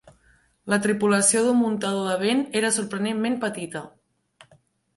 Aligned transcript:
La 0.73 0.79
tripulació 0.85 1.43
d'un 1.49 1.59
muntador 1.59 2.09
de 2.11 2.17
vent 2.23 2.43
era 2.63 2.73
sorprenentment 2.81 3.39
petita. 3.47 3.87